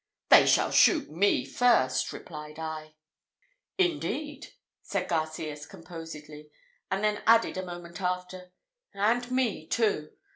"They 0.29 0.47
shall 0.47 0.71
shoot 0.71 1.11
me 1.11 1.45
first!" 1.45 2.11
replied 2.11 2.57
I. 2.57 2.95
"Indeed!" 3.77 4.47
said 4.81 5.07
Garcias, 5.07 5.67
composedly, 5.67 6.49
and 6.89 7.03
then 7.03 7.21
added, 7.27 7.55
a 7.55 7.63
moment 7.63 8.01
after, 8.01 8.51
"and 8.95 9.29
me 9.29 9.67
too. 9.67 10.13